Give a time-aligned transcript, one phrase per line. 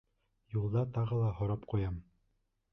[0.55, 2.03] Юлда тағы ла һорап ҡуям: